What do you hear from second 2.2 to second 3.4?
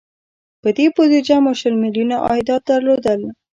عایدات درلودل.